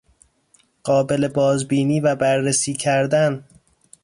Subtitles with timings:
[0.83, 3.43] قابل بازبینی و بررسی کردن